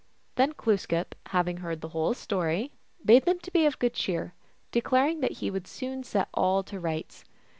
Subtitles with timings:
[0.33, 2.71] Then Glooskap, having heard the whole story,
[3.05, 4.33] bade them be of good cheer,
[4.71, 7.23] declaring that he would soon set all to rights.